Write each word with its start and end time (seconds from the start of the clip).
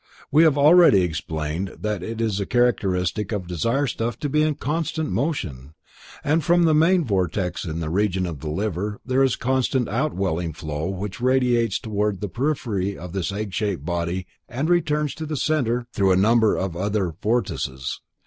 We 0.31 0.41
have 0.45 0.57
already 0.57 1.03
explained 1.03 1.75
that 1.79 2.01
it 2.01 2.19
is 2.19 2.39
a 2.39 2.47
characteristic 2.47 3.31
of 3.31 3.45
desire 3.45 3.85
stuff 3.85 4.17
to 4.21 4.29
be 4.29 4.41
in 4.41 4.55
constant 4.55 5.11
motion, 5.11 5.75
and 6.23 6.43
from 6.43 6.63
the 6.63 6.73
main 6.73 7.05
vortex 7.05 7.65
in 7.65 7.81
the 7.81 7.89
region 7.91 8.25
of 8.25 8.39
the 8.39 8.49
liver 8.49 8.99
there 9.05 9.21
is 9.21 9.35
a 9.35 9.37
constant 9.37 9.87
outwelling 9.87 10.53
flow 10.55 10.89
which 10.89 11.21
radiates 11.21 11.77
towards 11.77 12.19
the 12.19 12.29
periphery 12.29 12.97
of 12.97 13.13
this 13.13 13.31
egg 13.31 13.53
shaped 13.53 13.85
body 13.85 14.25
and 14.49 14.69
returns 14.71 15.13
to 15.13 15.27
the 15.27 15.37
center 15.37 15.85
through 15.93 16.11
a 16.13 16.15
number 16.15 16.55
of 16.55 16.75
other 16.75 17.13
vortices. 17.21 18.01